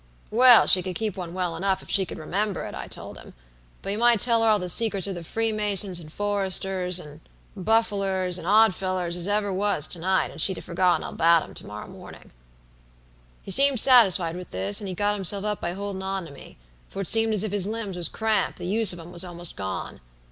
[0.31, 3.35] "'Well, she could keep one well enough if she could remember it,' I told him;
[3.83, 7.19] 'but you might tell her all the secrets of the Freemasons, and Foresters, and
[7.55, 11.53] Buffalers and Oddfellers as ever was, to night: and she'd have forgotten all about 'em
[11.53, 12.31] to morrow mornin'.'
[13.43, 16.57] "He seemed satisfied with this, and he got himself up by holdin' on to me,
[16.89, 19.55] for it seemed as if his limbs was cramped, the use of 'em was almost
[19.55, 20.01] gone.